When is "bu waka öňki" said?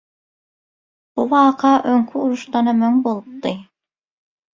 1.15-2.15